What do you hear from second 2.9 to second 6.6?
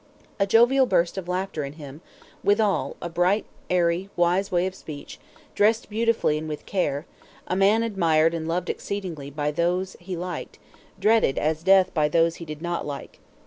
a bright, airy, wise way of speech; dressed beautifully and